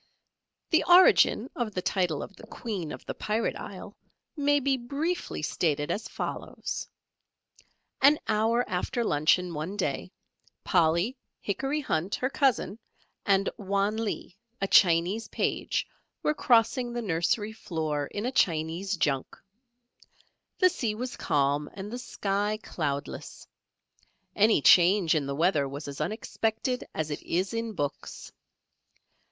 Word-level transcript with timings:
The 0.71 0.83
origin 0.89 1.47
of 1.55 1.75
the 1.75 1.81
title 1.83 2.23
of 2.23 2.35
the 2.35 2.47
Queen 2.47 2.91
of 2.91 3.05
the 3.05 3.13
Pirate 3.13 3.55
Isle, 3.55 3.95
may 4.35 4.59
be 4.59 4.75
briefly 4.75 5.43
stated 5.43 5.91
as 5.91 6.07
follows: 6.09 6.89
An 8.01 8.17
hour 8.27 8.67
after 8.67 9.03
luncheon, 9.03 9.53
one 9.53 9.77
day, 9.77 10.11
Polly, 10.63 11.15
Hickory 11.39 11.81
Hunt, 11.81 12.15
her 12.15 12.31
cousin, 12.31 12.79
and 13.27 13.47
Wan 13.59 13.95
Lee, 13.95 14.35
a 14.59 14.67
Chinese 14.67 15.27
page, 15.27 15.85
were 16.23 16.33
crossing 16.33 16.91
the 16.93 17.03
nursery 17.03 17.53
floor 17.53 18.07
in 18.07 18.25
a 18.25 18.31
Chinese 18.31 18.97
junk. 18.97 19.37
The 20.57 20.69
sea 20.71 20.95
was 20.95 21.15
calm 21.15 21.69
and 21.75 21.91
the 21.91 21.99
sky 21.99 22.57
cloudless. 22.63 23.47
Any 24.35 24.63
change 24.63 25.13
in 25.13 25.27
the 25.27 25.35
weather 25.35 25.69
was 25.69 25.87
as 25.87 26.01
unexpected 26.01 26.85
as 26.95 27.11
it 27.11 27.21
is 27.21 27.53
in 27.53 27.73
books. 27.73 28.31